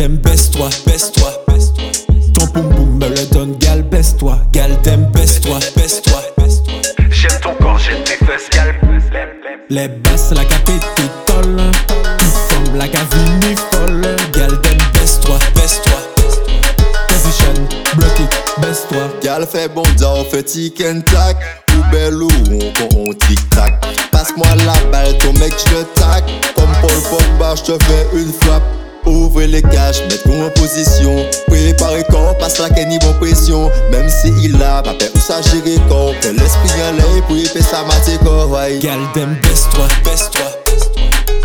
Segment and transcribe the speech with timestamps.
[0.00, 1.84] Gal dem baisse-toi, baisse-toi, baisse-toi.
[2.32, 6.22] Ton boum boum me le donne, gal baisse-toi, gal dem baisse-toi, baisse-toi.
[7.10, 8.74] J'aime ton corps, j'aime tes fesses, gal.
[9.68, 10.86] Les basses, la capite,
[11.26, 11.60] tolle.
[12.16, 14.16] Tu sembles la cavini folle.
[14.32, 15.98] Gal dem baisse-toi, baisse-toi.
[17.08, 19.06] Position, block it, baisse-toi.
[19.22, 21.36] Gal fait bon on fait tic and tac
[21.74, 22.30] Ou belle ou
[22.96, 23.74] on, tic tac
[24.10, 26.24] Passe-moi la balle, ton mec je tac
[26.56, 32.04] Comme Paul Pogba, je te fais une frappe Ouvrez les cages, mets-nous en position Préparez
[32.10, 35.78] quand passe la kenny bon pression Même si il a pas peur ou ça gérer
[35.88, 40.42] quand Que l'esprit en l'air pour y faire sa matière corps Gal dem baisse-toi, baisse-toi.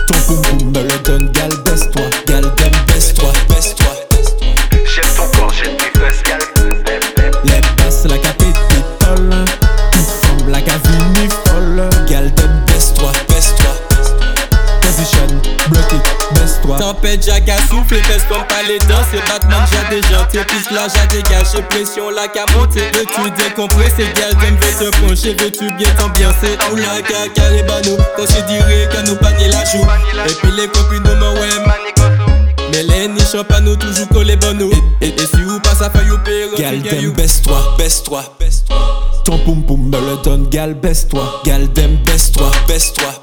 [0.07, 3.87] Ton boum boum me le donne, gal baisse-toi, gal dem baisse-toi, baisse-toi.
[4.71, 6.39] J'aime ton corps, j'aime tes fesses, gal.
[7.43, 8.55] Les basses, la capite,
[8.99, 9.45] tolle.
[9.91, 11.89] Tu sembles la cavini folle.
[12.07, 13.34] Gal dem baisse-toi, baisse-toi.
[16.79, 19.03] Tempête, Jack a soufflé, pèse comme pas les dents.
[19.11, 20.39] C'est Batman, j'ai déjanté.
[20.45, 21.61] Plus là, j'ai dégagé.
[21.69, 22.81] Pression là qu'à monter.
[22.93, 25.35] Veux-tu décompresser, gal, j'aime vais te pencher.
[25.39, 26.57] Veux-tu bien t'ambiancer?
[26.71, 27.97] Ou la caca, les banos.
[28.15, 29.85] Quand je dirais que nous panier la joue.
[30.27, 31.49] Et puis les copines de moi, ouais.
[32.71, 34.71] Mais les niches pas nous toujours collés bonneaux.
[35.01, 38.75] Et, et, et si vous passe à faire you payer, Gal dem baisse-toi, baisse-toi, baisse-toi.
[39.23, 43.13] Ton boum boum me le donne, gal baisse-toi, gal dem baisse-toi, baisse-toi.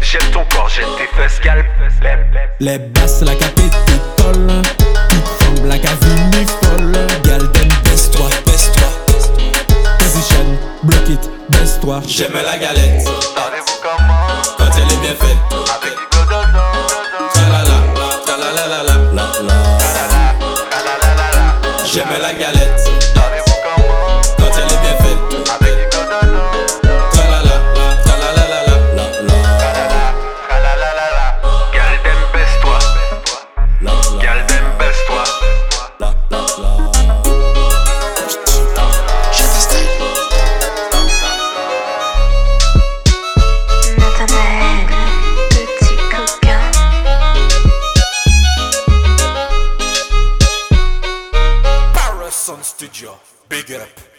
[0.00, 1.64] J'aime ton j'aime tes fesses, gal.
[2.60, 3.74] Les basses, la capite,
[4.16, 4.62] tolle.
[5.08, 6.92] Tu sembles la cavini folle.
[7.22, 8.88] Gal dem baisse-toi, baisse-toi.
[9.98, 12.00] Position, block it, baisse-toi.
[12.06, 14.26] J'aime la galette Parlez-vous comment?
[14.58, 15.42] Quand elle est bien faite.
[15.76, 17.78] Avec du Tralala.
[21.84, 22.93] J'aime la galette
[52.44, 53.18] Parason Studio.
[53.48, 54.13] Big up.